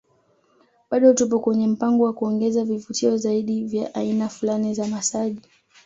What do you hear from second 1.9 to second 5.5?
wa kuongeza vivutio zaidi vya aina fulani za masaji